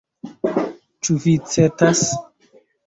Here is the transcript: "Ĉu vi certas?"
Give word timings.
"Ĉu 1.09 1.19
vi 1.27 1.35
certas?" 1.53 2.05